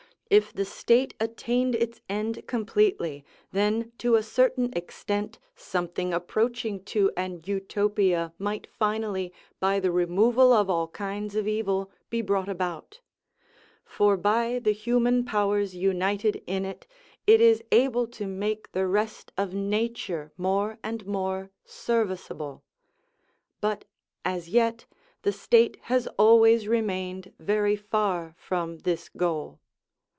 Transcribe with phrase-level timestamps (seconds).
[0.33, 7.11] If the state attained its end completely, then to a certain extent something approaching to
[7.17, 13.01] an Utopia might finally, by the removal of all kinds of evil, be brought about.
[13.83, 16.87] For by the human powers united in it,
[17.27, 22.63] it is able to make the rest of nature more and more serviceable.
[23.59, 23.83] But
[24.23, 24.85] as yet
[25.23, 29.59] the state has always remained very far from this goal.